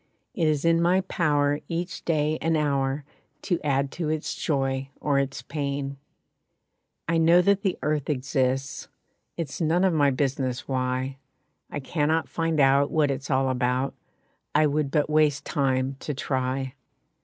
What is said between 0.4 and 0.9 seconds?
is in